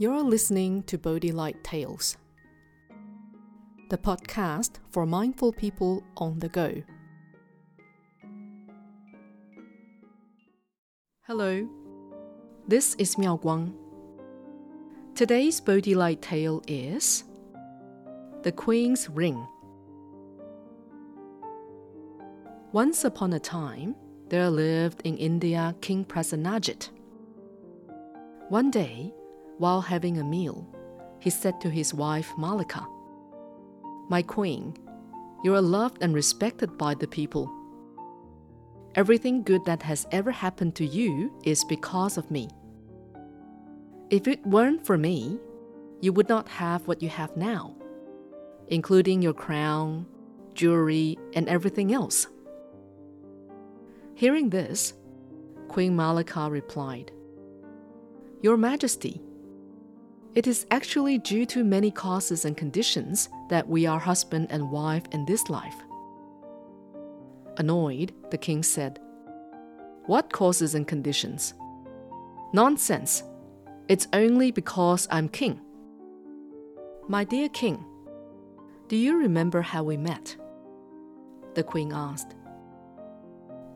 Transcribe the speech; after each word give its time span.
You're 0.00 0.22
listening 0.22 0.84
to 0.84 0.96
Bodhi 0.96 1.30
Light 1.30 1.62
Tales, 1.62 2.16
the 3.90 3.98
podcast 3.98 4.78
for 4.88 5.04
mindful 5.04 5.52
people 5.52 6.02
on 6.16 6.38
the 6.38 6.48
go. 6.48 6.82
Hello, 11.26 11.68
this 12.66 12.94
is 12.94 13.18
Miao 13.18 13.36
Guang. 13.36 13.74
Today's 15.14 15.60
Bodhi 15.60 15.94
Light 15.94 16.22
tale 16.22 16.62
is 16.66 17.24
The 18.42 18.52
Queen's 18.52 19.10
Ring. 19.10 19.46
Once 22.72 23.04
upon 23.04 23.34
a 23.34 23.38
time, 23.38 23.94
there 24.30 24.48
lived 24.48 25.02
in 25.04 25.18
India 25.18 25.74
King 25.82 26.06
Prasenajit. 26.06 26.88
One 28.48 28.70
day, 28.70 29.12
while 29.60 29.82
having 29.82 30.16
a 30.16 30.24
meal, 30.24 30.66
he 31.18 31.28
said 31.28 31.60
to 31.60 31.68
his 31.68 31.92
wife 31.92 32.32
Malika, 32.38 32.86
My 34.08 34.22
queen, 34.22 34.74
you 35.44 35.54
are 35.54 35.60
loved 35.60 36.02
and 36.02 36.14
respected 36.14 36.78
by 36.78 36.94
the 36.94 37.06
people. 37.06 37.52
Everything 38.94 39.42
good 39.42 39.62
that 39.66 39.82
has 39.82 40.06
ever 40.12 40.30
happened 40.30 40.74
to 40.76 40.86
you 40.86 41.30
is 41.44 41.62
because 41.64 42.16
of 42.16 42.30
me. 42.30 42.48
If 44.08 44.26
it 44.26 44.44
weren't 44.46 44.86
for 44.86 44.96
me, 44.96 45.38
you 46.00 46.14
would 46.14 46.30
not 46.30 46.48
have 46.48 46.88
what 46.88 47.02
you 47.02 47.10
have 47.10 47.36
now, 47.36 47.76
including 48.68 49.20
your 49.20 49.34
crown, 49.34 50.06
jewelry, 50.54 51.18
and 51.34 51.46
everything 51.50 51.92
else. 51.92 52.26
Hearing 54.14 54.48
this, 54.48 54.94
Queen 55.68 55.94
Malika 55.94 56.48
replied, 56.50 57.12
Your 58.40 58.56
Majesty, 58.56 59.20
it 60.34 60.46
is 60.46 60.66
actually 60.70 61.18
due 61.18 61.44
to 61.46 61.64
many 61.64 61.90
causes 61.90 62.44
and 62.44 62.56
conditions 62.56 63.28
that 63.48 63.68
we 63.68 63.86
are 63.86 63.98
husband 63.98 64.46
and 64.50 64.70
wife 64.70 65.04
in 65.12 65.24
this 65.24 65.50
life. 65.50 65.74
Annoyed, 67.56 68.12
the 68.30 68.38
king 68.38 68.62
said, 68.62 69.00
What 70.06 70.32
causes 70.32 70.74
and 70.74 70.86
conditions? 70.86 71.54
Nonsense! 72.52 73.22
It's 73.88 74.06
only 74.12 74.52
because 74.52 75.08
I'm 75.10 75.28
king. 75.28 75.60
My 77.08 77.24
dear 77.24 77.48
king, 77.48 77.84
do 78.86 78.96
you 78.96 79.16
remember 79.18 79.62
how 79.62 79.82
we 79.82 79.96
met? 79.96 80.36
The 81.54 81.64
queen 81.64 81.92
asked. 81.92 82.36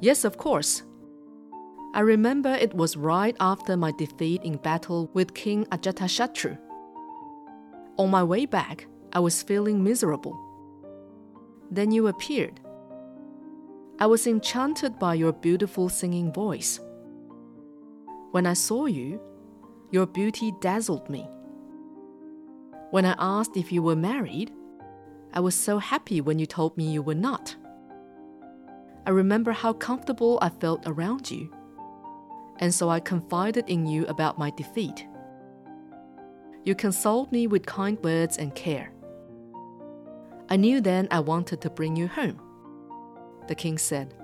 Yes, 0.00 0.24
of 0.24 0.36
course, 0.36 0.82
I 1.94 2.00
remember 2.00 2.48
it 2.54 2.72
was 2.72 2.96
right 2.96 3.36
after 3.38 3.76
my 3.76 3.92
defeat 3.92 4.42
in 4.44 4.56
battle 4.56 5.10
with 5.12 5.34
King 5.34 5.66
Ajatashatru. 5.66 6.56
On 7.98 8.10
my 8.10 8.24
way 8.24 8.46
back, 8.46 8.86
I 9.12 9.20
was 9.20 9.42
feeling 9.42 9.84
miserable. 9.84 10.38
Then 11.70 11.90
you 11.90 12.06
appeared. 12.06 12.60
I 13.98 14.06
was 14.06 14.26
enchanted 14.26 14.98
by 14.98 15.14
your 15.14 15.34
beautiful 15.34 15.90
singing 15.90 16.32
voice. 16.32 16.80
When 18.30 18.46
I 18.46 18.54
saw 18.54 18.86
you, 18.86 19.20
your 19.90 20.06
beauty 20.06 20.54
dazzled 20.62 21.10
me. 21.10 21.28
When 22.90 23.04
I 23.04 23.14
asked 23.18 23.58
if 23.58 23.70
you 23.70 23.82
were 23.82 23.96
married, 23.96 24.50
I 25.34 25.40
was 25.40 25.54
so 25.54 25.76
happy 25.78 26.22
when 26.22 26.38
you 26.38 26.46
told 26.46 26.74
me 26.78 26.90
you 26.90 27.02
were 27.02 27.14
not. 27.14 27.54
I 29.06 29.10
remember 29.10 29.52
how 29.52 29.74
comfortable 29.74 30.38
I 30.40 30.48
felt 30.48 30.84
around 30.86 31.30
you 31.30 31.52
and 32.58 32.72
so 32.72 32.88
I 32.88 33.00
confided 33.00 33.68
in 33.68 33.86
you 33.86 34.06
about 34.06 34.38
my 34.38 34.50
defeat. 34.50 35.06
You 36.64 36.74
consoled 36.74 37.32
me 37.32 37.46
with 37.46 37.66
kind 37.66 37.98
words 38.04 38.36
and 38.38 38.54
care. 38.54 38.92
I 40.48 40.56
knew 40.56 40.80
then 40.80 41.08
I 41.10 41.20
wanted 41.20 41.60
to 41.62 41.70
bring 41.70 41.96
you 41.96 42.06
home. 42.06 42.40
The 43.48 43.54
king 43.54 43.78
said, 43.78 44.14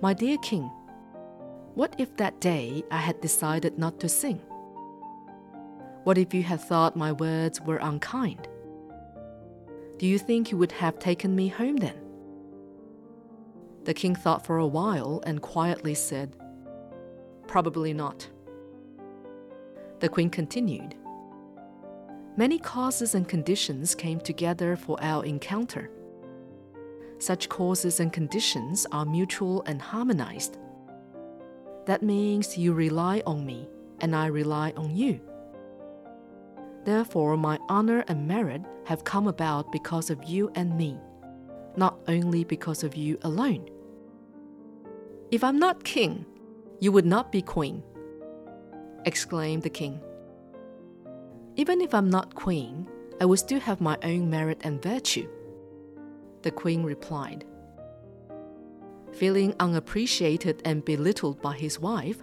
My 0.00 0.14
dear 0.14 0.38
king, 0.38 0.70
what 1.74 1.94
if 1.98 2.16
that 2.16 2.40
day 2.40 2.84
I 2.90 2.98
had 2.98 3.20
decided 3.20 3.78
not 3.78 4.00
to 4.00 4.08
sing? 4.08 4.40
What 6.04 6.18
if 6.18 6.34
you 6.34 6.42
had 6.42 6.60
thought 6.60 6.96
my 6.96 7.12
words 7.12 7.60
were 7.60 7.78
unkind? 7.78 8.48
Do 9.98 10.06
you 10.06 10.18
think 10.18 10.50
you 10.50 10.56
would 10.58 10.72
have 10.72 10.98
taken 10.98 11.36
me 11.36 11.48
home 11.48 11.76
then? 11.76 11.98
The 13.84 13.94
king 13.94 14.14
thought 14.14 14.44
for 14.44 14.58
a 14.58 14.66
while 14.66 15.22
and 15.26 15.40
quietly 15.40 15.94
said, 15.94 16.36
Probably 17.52 17.92
not. 17.92 18.26
The 20.00 20.08
queen 20.08 20.30
continued. 20.30 20.94
Many 22.34 22.58
causes 22.58 23.14
and 23.14 23.28
conditions 23.28 23.94
came 23.94 24.20
together 24.20 24.74
for 24.74 24.96
our 25.02 25.22
encounter. 25.26 25.90
Such 27.18 27.50
causes 27.50 28.00
and 28.00 28.10
conditions 28.10 28.86
are 28.90 29.04
mutual 29.04 29.62
and 29.66 29.82
harmonized. 29.82 30.56
That 31.84 32.02
means 32.02 32.56
you 32.56 32.72
rely 32.72 33.22
on 33.26 33.44
me 33.44 33.68
and 34.00 34.16
I 34.16 34.28
rely 34.28 34.72
on 34.74 34.96
you. 34.96 35.20
Therefore, 36.86 37.36
my 37.36 37.58
honor 37.68 38.02
and 38.08 38.26
merit 38.26 38.62
have 38.86 39.04
come 39.04 39.28
about 39.28 39.70
because 39.70 40.08
of 40.08 40.24
you 40.24 40.50
and 40.54 40.74
me, 40.74 40.96
not 41.76 41.98
only 42.08 42.44
because 42.44 42.82
of 42.82 42.96
you 42.96 43.18
alone. 43.20 43.68
If 45.30 45.44
I'm 45.44 45.58
not 45.58 45.84
king, 45.84 46.24
you 46.82 46.90
would 46.90 47.06
not 47.06 47.30
be 47.30 47.40
queen, 47.40 47.80
exclaimed 49.04 49.62
the 49.62 49.70
king. 49.70 50.00
Even 51.54 51.80
if 51.80 51.94
I'm 51.94 52.10
not 52.10 52.34
queen, 52.34 52.88
I 53.20 53.24
will 53.24 53.36
still 53.36 53.60
have 53.60 53.80
my 53.80 53.96
own 54.02 54.28
merit 54.28 54.62
and 54.64 54.82
virtue, 54.82 55.28
the 56.42 56.50
queen 56.50 56.82
replied. 56.82 57.44
Feeling 59.12 59.54
unappreciated 59.60 60.60
and 60.64 60.84
belittled 60.84 61.40
by 61.40 61.54
his 61.54 61.78
wife, 61.78 62.18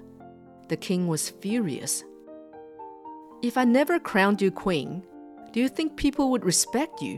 the 0.68 0.76
king 0.76 1.08
was 1.08 1.30
furious. 1.30 2.04
If 3.42 3.58
I 3.58 3.64
never 3.64 3.98
crowned 3.98 4.42
you 4.42 4.52
queen, 4.52 5.06
do 5.54 5.62
you 5.62 5.70
think 5.70 5.96
people 5.96 6.32
would 6.32 6.44
respect 6.44 7.02
you? 7.02 7.18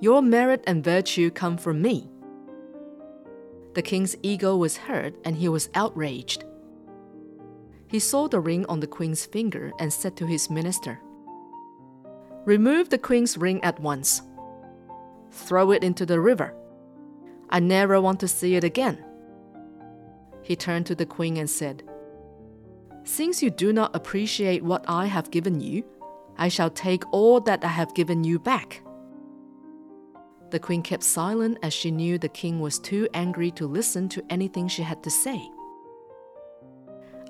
Your 0.00 0.22
merit 0.22 0.64
and 0.66 0.82
virtue 0.82 1.30
come 1.30 1.56
from 1.56 1.80
me. 1.80 2.10
The 3.76 3.82
king's 3.82 4.16
ego 4.22 4.56
was 4.56 4.78
hurt 4.78 5.14
and 5.22 5.36
he 5.36 5.50
was 5.50 5.68
outraged. 5.74 6.44
He 7.88 7.98
saw 7.98 8.26
the 8.26 8.40
ring 8.40 8.64
on 8.70 8.80
the 8.80 8.86
queen's 8.86 9.26
finger 9.26 9.70
and 9.78 9.92
said 9.92 10.16
to 10.16 10.26
his 10.26 10.48
minister, 10.48 10.98
Remove 12.46 12.88
the 12.88 12.96
queen's 12.96 13.36
ring 13.36 13.62
at 13.62 13.78
once. 13.78 14.22
Throw 15.30 15.72
it 15.72 15.84
into 15.84 16.06
the 16.06 16.18
river. 16.18 16.54
I 17.50 17.60
never 17.60 18.00
want 18.00 18.18
to 18.20 18.28
see 18.28 18.54
it 18.54 18.64
again. 18.64 19.04
He 20.40 20.56
turned 20.56 20.86
to 20.86 20.94
the 20.94 21.04
queen 21.04 21.36
and 21.36 21.50
said, 21.50 21.82
Since 23.04 23.42
you 23.42 23.50
do 23.50 23.74
not 23.74 23.94
appreciate 23.94 24.64
what 24.64 24.86
I 24.88 25.04
have 25.04 25.30
given 25.30 25.60
you, 25.60 25.84
I 26.38 26.48
shall 26.48 26.70
take 26.70 27.04
all 27.12 27.40
that 27.40 27.62
I 27.62 27.68
have 27.68 27.94
given 27.94 28.24
you 28.24 28.38
back. 28.38 28.80
The 30.50 30.60
queen 30.60 30.82
kept 30.82 31.02
silent 31.02 31.58
as 31.62 31.72
she 31.72 31.90
knew 31.90 32.18
the 32.18 32.28
king 32.28 32.60
was 32.60 32.78
too 32.78 33.08
angry 33.14 33.50
to 33.52 33.66
listen 33.66 34.08
to 34.10 34.24
anything 34.30 34.68
she 34.68 34.82
had 34.82 35.02
to 35.02 35.10
say. 35.10 35.50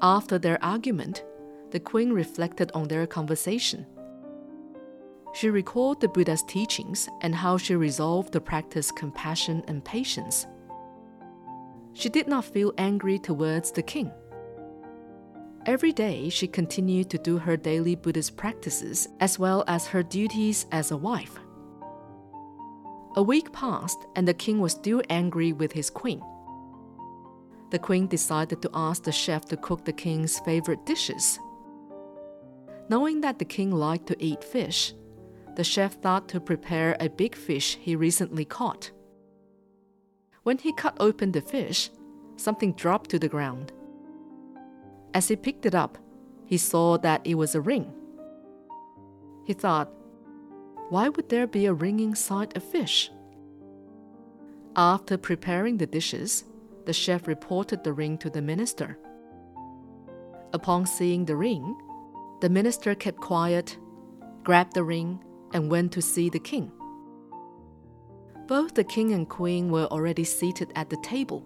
After 0.02 0.38
their 0.38 0.62
argument, 0.62 1.24
the 1.70 1.80
queen 1.80 2.12
reflected 2.12 2.70
on 2.74 2.88
their 2.88 3.06
conversation. 3.06 3.86
She 5.32 5.50
recalled 5.50 6.00
the 6.00 6.08
Buddha's 6.08 6.42
teachings 6.42 7.08
and 7.22 7.34
how 7.34 7.58
she 7.58 7.74
resolved 7.74 8.32
to 8.32 8.40
practice 8.40 8.90
compassion 8.90 9.62
and 9.68 9.84
patience. 9.84 10.46
She 11.94 12.08
did 12.08 12.28
not 12.28 12.44
feel 12.44 12.74
angry 12.76 13.18
towards 13.18 13.72
the 13.72 13.82
king. 13.82 14.10
Every 15.64 15.92
day, 15.92 16.28
she 16.28 16.46
continued 16.46 17.10
to 17.10 17.18
do 17.18 17.38
her 17.38 17.56
daily 17.56 17.96
Buddhist 17.96 18.36
practices 18.36 19.08
as 19.18 19.38
well 19.38 19.64
as 19.66 19.86
her 19.88 20.02
duties 20.02 20.66
as 20.70 20.90
a 20.90 20.96
wife. 20.96 21.38
A 23.16 23.22
week 23.22 23.50
passed, 23.50 24.06
and 24.14 24.28
the 24.28 24.34
king 24.34 24.60
was 24.60 24.72
still 24.72 25.00
angry 25.08 25.54
with 25.54 25.72
his 25.72 25.88
queen. 25.88 26.22
The 27.70 27.78
queen 27.78 28.06
decided 28.06 28.60
to 28.60 28.70
ask 28.74 29.04
the 29.04 29.12
chef 29.12 29.46
to 29.46 29.56
cook 29.56 29.84
the 29.84 29.92
king's 29.92 30.38
favorite 30.40 30.84
dishes. 30.84 31.40
Knowing 32.90 33.22
that 33.22 33.38
the 33.38 33.44
king 33.44 33.72
liked 33.72 34.06
to 34.08 34.22
eat 34.22 34.44
fish, 34.44 34.94
the 35.56 35.64
chef 35.64 35.94
thought 36.02 36.28
to 36.28 36.40
prepare 36.40 36.94
a 37.00 37.08
big 37.08 37.34
fish 37.34 37.76
he 37.80 37.96
recently 37.96 38.44
caught. 38.44 38.90
When 40.42 40.58
he 40.58 40.74
cut 40.74 40.96
open 41.00 41.32
the 41.32 41.40
fish, 41.40 41.90
something 42.36 42.74
dropped 42.74 43.10
to 43.10 43.18
the 43.18 43.28
ground. 43.28 43.72
As 45.14 45.28
he 45.28 45.36
picked 45.36 45.64
it 45.64 45.74
up, 45.74 45.96
he 46.44 46.58
saw 46.58 46.98
that 46.98 47.22
it 47.26 47.34
was 47.36 47.54
a 47.54 47.62
ring. 47.62 47.92
He 49.46 49.54
thought, 49.54 49.90
why 50.88 51.08
would 51.08 51.28
there 51.28 51.46
be 51.46 51.66
a 51.66 51.74
ring 51.74 52.00
inside 52.00 52.56
a 52.56 52.60
fish? 52.60 53.10
After 54.76 55.16
preparing 55.16 55.78
the 55.78 55.86
dishes, 55.86 56.44
the 56.84 56.92
chef 56.92 57.26
reported 57.26 57.82
the 57.82 57.92
ring 57.92 58.18
to 58.18 58.30
the 58.30 58.42
minister. 58.42 58.98
Upon 60.52 60.86
seeing 60.86 61.24
the 61.24 61.36
ring, 61.36 61.76
The 62.40 62.50
minister 62.50 62.94
kept 62.94 63.18
quiet, 63.20 63.78
grabbed 64.44 64.74
the 64.74 64.84
ring, 64.84 65.24
and 65.54 65.70
went 65.70 65.92
to 65.92 66.02
see 66.02 66.28
the 66.28 66.38
king. 66.38 66.70
Both 68.46 68.74
the 68.74 68.84
king 68.84 69.12
and 69.12 69.28
queen 69.28 69.70
were 69.70 69.86
already 69.86 70.24
seated 70.24 70.70
at 70.76 70.90
the 70.90 70.98
table, 70.98 71.42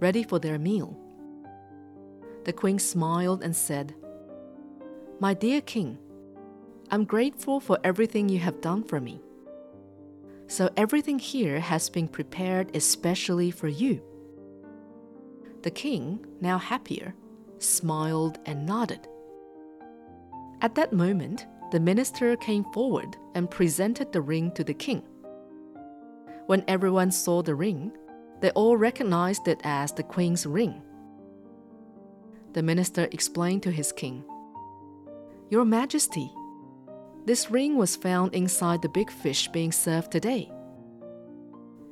ready 0.00 0.24
for 0.24 0.40
their 0.40 0.58
meal. 0.58 0.98
The 2.44 2.52
queen 2.52 2.80
smiled 2.80 3.42
and 3.44 3.54
said, 3.54 3.94
My 5.20 5.34
dear 5.34 5.60
king, 5.60 5.98
I'm 6.92 7.06
grateful 7.06 7.58
for 7.58 7.78
everything 7.82 8.28
you 8.28 8.38
have 8.40 8.60
done 8.60 8.84
for 8.84 9.00
me. 9.00 9.22
So 10.46 10.68
everything 10.76 11.18
here 11.18 11.58
has 11.58 11.88
been 11.88 12.06
prepared 12.06 12.76
especially 12.76 13.50
for 13.50 13.66
you. 13.66 14.02
The 15.62 15.70
king, 15.70 16.26
now 16.42 16.58
happier, 16.58 17.14
smiled 17.60 18.40
and 18.44 18.66
nodded. 18.66 19.08
At 20.60 20.74
that 20.74 20.92
moment, 20.92 21.46
the 21.70 21.80
minister 21.80 22.36
came 22.36 22.64
forward 22.74 23.16
and 23.34 23.50
presented 23.50 24.12
the 24.12 24.20
ring 24.20 24.52
to 24.52 24.62
the 24.62 24.74
king. 24.74 25.02
When 26.44 26.62
everyone 26.68 27.10
saw 27.10 27.40
the 27.40 27.54
ring, 27.54 27.90
they 28.42 28.50
all 28.50 28.76
recognized 28.76 29.48
it 29.48 29.62
as 29.64 29.92
the 29.92 30.02
queen's 30.02 30.44
ring. 30.44 30.82
The 32.52 32.62
minister 32.62 33.08
explained 33.12 33.62
to 33.62 33.70
his 33.70 33.92
king 33.92 34.24
Your 35.48 35.64
Majesty, 35.64 36.30
this 37.24 37.50
ring 37.50 37.76
was 37.76 37.96
found 37.96 38.34
inside 38.34 38.82
the 38.82 38.88
big 38.88 39.10
fish 39.10 39.48
being 39.48 39.72
served 39.72 40.10
today. 40.10 40.50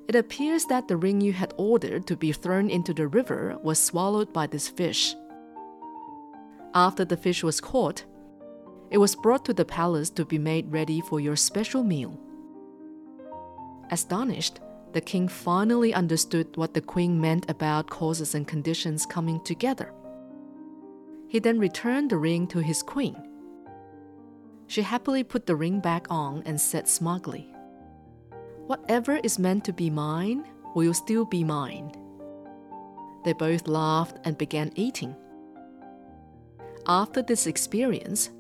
It 0.09 0.17
appears 0.17 0.65
that 0.65 0.89
the 0.89 0.97
ring 0.97 1.21
you 1.21 1.33
had 1.33 1.55
ordered 1.57 2.07
to 2.09 2.17
be 2.17 2.33
thrown 2.33 2.69
into 2.69 2.93
the 2.93 3.07
river 3.07 3.57
was 3.63 3.79
swallowed 3.79 4.33
by 4.33 4.49
this 4.49 4.69
fish. 4.69 5.15
After 6.75 7.05
the 7.05 7.17
fish 7.17 7.45
was 7.45 7.61
caught, 7.61 8.05
it 8.91 8.99
was 8.99 9.15
brought 9.15 9.45
to 9.45 9.55
the 9.55 9.65
palace 9.65 10.11
to 10.11 10.25
be 10.25 10.39
made 10.39 10.73
ready 10.73 11.01
for 11.01 11.21
your 11.21 11.37
special 11.37 11.85
meal. 11.85 12.19
Astonished, 13.93 14.59
the 14.93 15.01
king 15.01 15.29
finally 15.29 15.95
understood 15.95 16.57
what 16.57 16.75
the 16.75 16.81
queen 16.81 17.21
meant 17.21 17.49
about 17.49 17.89
causes 17.89 18.35
and 18.35 18.49
conditions 18.49 19.07
coming 19.07 19.41
together. 19.45 19.93
He 21.29 21.39
then 21.39 21.61
returned 21.61 22.11
the 22.11 22.17
ring 22.17 22.49
to 22.49 22.59
his 22.59 22.83
queen. 22.83 23.30
She 24.71 24.83
happily 24.83 25.25
put 25.25 25.47
the 25.47 25.57
ring 25.57 25.81
back 25.81 26.07
on 26.11 26.45
and 26.47 26.61
said 26.61 26.87
smugly, 26.87 27.53
Whatever 28.69 29.17
is 29.17 29.37
meant 29.37 29.65
to 29.65 29.73
be 29.73 29.91
mine 29.91 30.45
will 30.77 30.95
still 30.95 31.25
be 31.25 31.43
mine. 31.43 31.91
They 33.25 33.33
both 33.33 33.67
laughed 33.67 34.19
and 34.23 34.39
began 34.39 34.71
eating. 34.77 35.17
After 36.87 37.21
this 37.21 37.49
experience, 37.49 38.31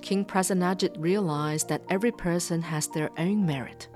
King 0.00 0.24
Prasenajit 0.24 0.94
realized 0.96 1.68
that 1.68 1.84
every 1.90 2.12
person 2.12 2.62
has 2.62 2.88
their 2.88 3.10
own 3.18 3.44
merit. 3.44 3.88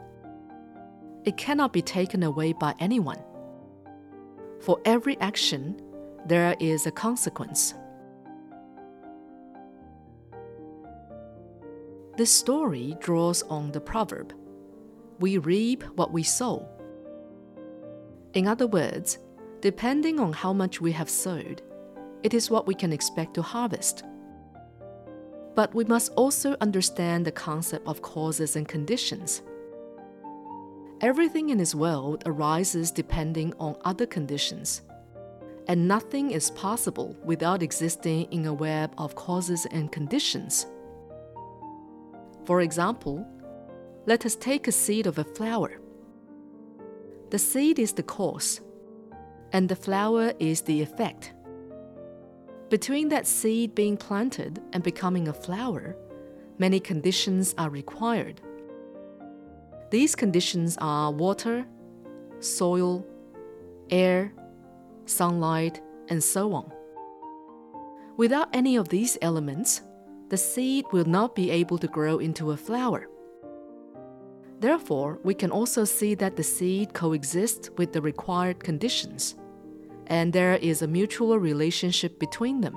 It 1.25 1.39
cannot 1.39 1.73
be 1.73 1.81
taken 1.81 2.23
away 2.23 2.53
by 2.53 2.75
anyone. 2.81 3.23
For 4.61 4.79
every 4.85 5.19
action, 5.21 5.81
there 6.27 6.55
is 6.61 6.85
a 6.85 6.91
consequence. 6.91 7.73
This 12.19 12.33
story 12.33 12.97
draws 12.99 13.45
on 13.45 13.71
the 13.71 13.81
proverb 13.81 14.35
we 15.21 15.39
reap 15.39 15.85
what 15.95 16.13
we 16.13 16.25
sow. 16.25 16.69
In 18.35 18.49
other 18.49 18.67
words, 18.67 19.19
depending 19.61 20.19
on 20.19 20.33
how 20.33 20.53
much 20.53 20.81
we 20.81 20.91
have 20.91 21.09
sowed, 21.09 21.63
it 22.25 22.35
is 22.35 22.51
what 22.51 22.67
we 22.67 22.75
can 22.75 22.93
expect 22.93 23.35
to 23.35 23.43
harvest. 23.43 24.03
But 25.55 25.73
we 25.77 25.85
must 25.85 26.13
also 26.15 26.57
understand 26.61 27.25
the 27.25 27.31
concept 27.31 27.87
of 27.87 28.03
causes 28.03 28.57
and 28.57 28.67
conditions. 28.67 29.43
Everything 31.01 31.51
in 31.51 31.59
this 31.59 31.75
world 31.75 32.25
arises 32.27 32.91
depending 32.91 33.55
on 33.61 33.77
other 33.85 34.07
conditions, 34.07 34.83
and 35.69 35.87
nothing 35.87 36.33
is 36.33 36.51
possible 36.51 37.17
without 37.23 37.63
existing 37.63 38.25
in 38.33 38.45
a 38.47 38.53
web 38.53 38.93
of 38.99 39.15
causes 39.15 39.69
and 39.71 39.93
conditions. 39.93 40.67
For 42.49 42.63
example, 42.63 43.27
let 44.07 44.25
us 44.25 44.35
take 44.35 44.69
a 44.69 44.73
seed 44.73 45.07
of 45.07 45.19
a 45.19 45.25
flower. 45.25 45.79
The 47.29 47.39
seed 47.39 47.79
is 47.79 47.93
the 47.93 48.03
cause, 48.03 48.63
and 49.53 49.69
the 49.69 49.77
flower 49.77 50.33
is 50.39 50.63
the 50.63 50.81
effect. 50.81 51.35
Between 52.71 53.11
that 53.11 53.27
seed 53.27 53.75
being 53.75 53.99
planted 53.99 54.63
and 54.73 54.83
becoming 54.83 55.29
a 55.29 55.35
flower, 55.35 55.95
many 56.57 56.81
conditions 56.81 57.55
are 57.59 57.69
required. 57.69 58.41
These 59.91 60.15
conditions 60.15 60.79
are 60.81 61.13
water, 61.13 61.67
soil, 62.41 63.07
air, 63.91 64.33
sunlight, 65.05 65.83
and 66.09 66.25
so 66.25 66.55
on. 66.55 66.73
Without 68.17 68.49
any 68.55 68.77
of 68.77 68.89
these 68.89 69.19
elements, 69.21 69.83
the 70.29 70.37
seed 70.37 70.85
will 70.93 71.05
not 71.05 71.35
be 71.35 71.51
able 71.51 71.79
to 71.79 71.87
grow 71.89 72.19
into 72.19 72.51
a 72.51 72.57
flower. 72.57 73.09
Therefore, 74.61 75.19
we 75.23 75.35
can 75.35 75.51
also 75.51 75.85
see 75.85 76.15
that 76.17 76.37
the 76.37 76.43
seed 76.43 76.93
coexists 76.93 77.71
with 77.77 77.93
the 77.93 78.03
required 78.03 78.63
conditions, 78.63 79.37
and 80.09 80.33
there 80.33 80.57
is 80.57 80.83
a 80.83 80.87
mutual 80.89 81.39
relationship 81.39 82.19
between 82.19 82.61
them. 82.61 82.77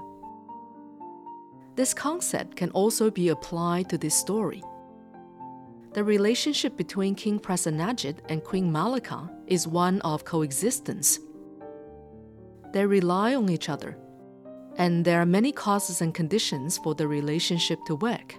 This 1.75 1.93
concept 1.93 2.55
can 2.55 2.69
also 2.71 3.09
be 3.09 3.29
applied 3.29 3.89
to 3.89 3.97
this 3.97 4.13
story. 4.13 4.63
The 5.93 6.03
relationship 6.03 6.77
between 6.77 7.15
King 7.15 7.39
Prasenajit 7.39 8.17
and 8.29 8.43
Queen 8.43 8.71
Malika 8.71 9.29
is 9.47 9.67
one 9.67 9.99
of 10.01 10.23
coexistence. 10.23 11.19
They 12.71 12.85
rely 12.85 13.35
on 13.35 13.49
each 13.49 13.67
other, 13.67 13.97
and 14.81 15.05
there 15.05 15.21
are 15.21 15.27
many 15.27 15.51
causes 15.51 16.01
and 16.01 16.11
conditions 16.11 16.79
for 16.79 16.95
the 16.95 17.07
relationship 17.07 17.85
to 17.85 17.93
work. 17.93 18.33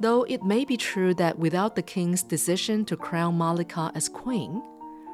Though 0.00 0.24
it 0.24 0.42
may 0.42 0.64
be 0.64 0.76
true 0.76 1.14
that 1.14 1.38
without 1.38 1.76
the 1.76 1.82
king's 1.82 2.24
decision 2.24 2.84
to 2.86 2.96
crown 2.96 3.38
Malika 3.38 3.92
as 3.94 4.08
queen, 4.08 4.60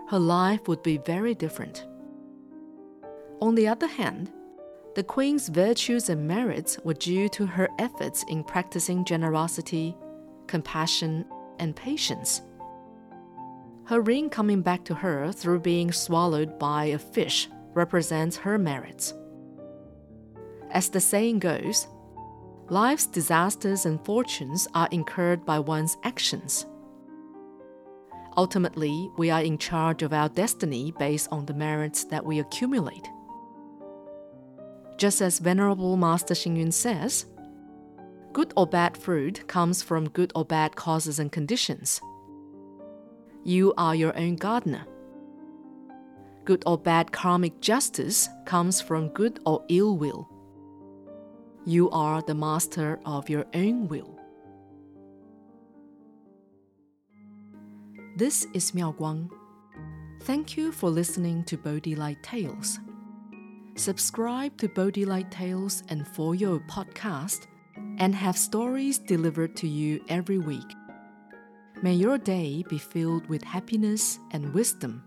her 0.08 0.18
life 0.18 0.68
would 0.68 0.82
be 0.82 0.96
very 0.96 1.34
different. 1.34 1.86
On 3.42 3.54
the 3.54 3.68
other 3.68 3.86
hand, 3.86 4.32
the 4.94 5.02
queen's 5.02 5.50
virtues 5.50 6.08
and 6.08 6.26
merits 6.26 6.78
were 6.82 6.94
due 6.94 7.28
to 7.28 7.44
her 7.44 7.68
efforts 7.78 8.24
in 8.26 8.44
practicing 8.44 9.04
generosity, 9.04 9.94
compassion, 10.46 11.26
and 11.58 11.76
patience. 11.76 12.40
Her 13.84 14.00
ring 14.00 14.30
coming 14.30 14.62
back 14.62 14.86
to 14.86 14.94
her 14.94 15.30
through 15.30 15.60
being 15.60 15.92
swallowed 15.92 16.58
by 16.58 16.86
a 16.86 16.98
fish 16.98 17.50
represents 17.74 18.38
her 18.38 18.56
merits. 18.56 19.12
As 20.70 20.90
the 20.90 21.00
saying 21.00 21.38
goes, 21.38 21.88
Life's 22.70 23.06
disasters 23.06 23.86
and 23.86 23.98
fortunes 24.04 24.68
are 24.74 24.88
incurred 24.90 25.46
by 25.46 25.58
one's 25.58 25.96
actions. 26.04 26.66
Ultimately, 28.36 29.10
we 29.16 29.30
are 29.30 29.40
in 29.40 29.56
charge 29.56 30.02
of 30.02 30.12
our 30.12 30.28
destiny 30.28 30.92
based 30.98 31.28
on 31.32 31.46
the 31.46 31.54
merits 31.54 32.04
that 32.04 32.24
we 32.24 32.40
accumulate. 32.40 33.08
Just 34.98 35.22
as 35.22 35.38
Venerable 35.38 35.96
Master 35.96 36.34
Xing 36.34 36.72
says, 36.72 37.24
good 38.34 38.52
or 38.54 38.66
bad 38.66 38.96
fruit 38.96 39.48
comes 39.48 39.82
from 39.82 40.10
good 40.10 40.30
or 40.34 40.44
bad 40.44 40.76
causes 40.76 41.18
and 41.18 41.32
conditions. 41.32 42.02
You 43.44 43.72
are 43.78 43.94
your 43.94 44.14
own 44.18 44.36
gardener. 44.36 44.84
Good 46.44 46.62
or 46.66 46.76
bad 46.76 47.12
karmic 47.12 47.60
justice 47.60 48.28
comes 48.44 48.80
from 48.82 49.08
good 49.08 49.40
or 49.46 49.64
ill 49.68 49.96
will. 49.96 50.28
You 51.68 51.90
are 51.90 52.22
the 52.22 52.34
master 52.34 52.98
of 53.04 53.28
your 53.28 53.44
own 53.52 53.88
will. 53.88 54.18
This 58.16 58.46
is 58.54 58.72
Miao 58.72 58.92
Guang. 58.92 59.28
Thank 60.22 60.56
you 60.56 60.72
for 60.72 60.88
listening 60.88 61.44
to 61.44 61.58
Bodhi 61.58 61.94
Light 61.94 62.22
Tales. 62.22 62.78
Subscribe 63.76 64.56
to 64.56 64.68
Bodhi 64.70 65.04
Light 65.04 65.30
Tales 65.30 65.82
and 65.90 66.08
For 66.08 66.34
Your 66.34 66.58
podcast 66.60 67.46
and 67.98 68.14
have 68.14 68.38
stories 68.38 68.96
delivered 68.98 69.54
to 69.56 69.68
you 69.68 70.02
every 70.08 70.38
week. 70.38 70.72
May 71.82 71.92
your 71.92 72.16
day 72.16 72.64
be 72.70 72.78
filled 72.78 73.28
with 73.28 73.44
happiness 73.44 74.18
and 74.30 74.54
wisdom. 74.54 75.02